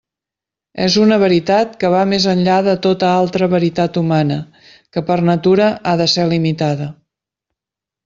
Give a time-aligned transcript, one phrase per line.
[0.85, 4.41] És una veritat que va més enllà de tota altra veritat humana,
[4.97, 6.93] que per natura ha de ser limitada.